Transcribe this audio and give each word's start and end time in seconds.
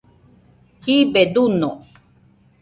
jibe 0.81 1.21
duño 1.33 1.71